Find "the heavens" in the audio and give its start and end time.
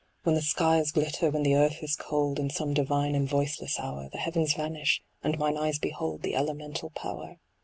4.11-4.55